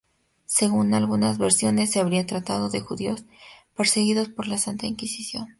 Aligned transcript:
Según 0.47 0.95
algunas 0.95 1.37
versiones 1.37 1.91
se 1.91 1.99
habría 1.99 2.25
tratado 2.25 2.69
de 2.71 2.79
judíos 2.79 3.23
perseguidos 3.77 4.29
por 4.29 4.47
la 4.47 4.57
Santa 4.57 4.87
Inquisición. 4.87 5.49